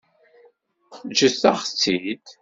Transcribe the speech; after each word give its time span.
Ǧǧet-aɣ-tt-id. 1.09 2.25